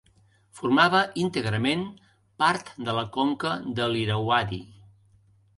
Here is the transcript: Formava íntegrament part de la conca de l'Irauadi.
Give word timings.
Formava 0.59 1.01
íntegrament 1.23 1.83
part 2.45 2.71
de 2.89 2.97
la 3.01 3.05
conca 3.19 3.55
de 3.81 3.91
l'Irauadi. 3.93 4.63